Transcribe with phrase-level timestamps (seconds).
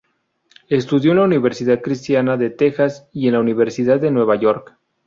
[0.69, 4.73] Estudió en la Universidad Cristiana de Texas y en la Universidad de Nueva York.